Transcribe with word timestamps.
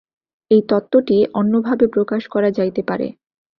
এই 0.51 0.61
তত্ত্বটি 0.69 1.17
অন্যভাবে 1.33 1.85
প্রকাশ 1.87 2.21
করা 2.27 2.49
যাইতে 2.51 2.81
পারে। 2.83 3.07